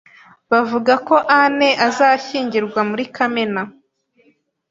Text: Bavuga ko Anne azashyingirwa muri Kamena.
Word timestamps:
Bavuga 0.51 0.93
ko 1.07 1.15
Anne 1.41 1.69
azashyingirwa 1.87 2.79
muri 2.89 3.03
Kamena. 3.15 3.61